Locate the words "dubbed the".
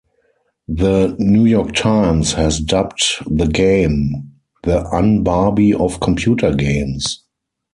2.59-3.45